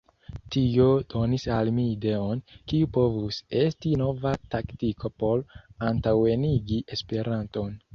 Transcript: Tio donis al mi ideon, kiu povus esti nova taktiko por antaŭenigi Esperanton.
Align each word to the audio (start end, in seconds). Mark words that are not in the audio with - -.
Tio 0.53 0.85
donis 1.13 1.45
al 1.57 1.69
mi 1.75 1.85
ideon, 1.91 2.41
kiu 2.73 2.89
povus 2.97 3.41
esti 3.63 3.95
nova 4.07 4.35
taktiko 4.57 5.17
por 5.23 5.49
antaŭenigi 5.95 6.87
Esperanton. 7.01 7.83